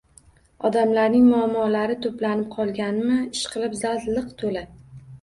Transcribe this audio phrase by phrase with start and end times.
[0.69, 4.69] Odamlarning muammolari to`planib qolganmi, ishqilib zal liq to`la